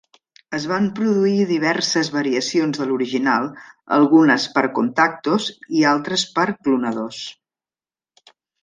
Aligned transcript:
Es 0.59 0.63
van 0.69 0.85
produir 0.99 1.43
diverses 1.49 2.09
variacions 2.15 2.81
de 2.81 2.89
l'original, 2.93 3.47
algunes 4.01 4.49
per 4.57 4.67
Contactos, 4.81 5.53
i 5.83 5.87
altres 5.95 6.29
per 6.41 6.49
clonadors. 6.67 7.25